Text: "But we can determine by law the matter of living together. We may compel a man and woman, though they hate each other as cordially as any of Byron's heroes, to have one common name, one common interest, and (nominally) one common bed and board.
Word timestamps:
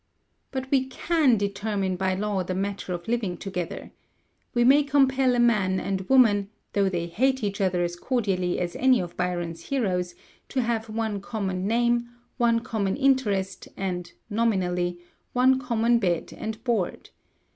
"But 0.49 0.71
we 0.71 0.87
can 0.87 1.37
determine 1.37 1.95
by 1.95 2.15
law 2.15 2.41
the 2.43 2.55
matter 2.55 2.91
of 2.91 3.07
living 3.07 3.37
together. 3.37 3.91
We 4.55 4.63
may 4.63 4.81
compel 4.81 5.35
a 5.35 5.39
man 5.39 5.79
and 5.79 6.09
woman, 6.09 6.49
though 6.73 6.89
they 6.89 7.05
hate 7.05 7.43
each 7.43 7.61
other 7.61 7.83
as 7.83 7.95
cordially 7.95 8.57
as 8.57 8.75
any 8.77 8.99
of 8.99 9.15
Byron's 9.15 9.65
heroes, 9.65 10.15
to 10.49 10.63
have 10.63 10.89
one 10.89 11.21
common 11.21 11.67
name, 11.67 12.09
one 12.37 12.61
common 12.61 12.95
interest, 12.95 13.67
and 13.77 14.11
(nominally) 14.27 14.99
one 15.33 15.59
common 15.59 15.99
bed 15.99 16.33
and 16.35 16.63
board. 16.63 17.11